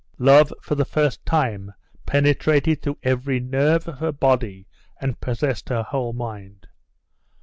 Love 0.17 0.51
for 0.63 0.73
the 0.73 0.83
first 0.83 1.23
time 1.27 1.71
penetrated 2.07 2.81
through 2.81 2.97
every 3.03 3.39
nerve 3.39 3.87
of 3.87 3.99
her 3.99 4.11
body, 4.11 4.65
and 4.99 5.21
possessed 5.21 5.69
her 5.69 5.83
whole 5.83 6.11
mind. 6.11 6.65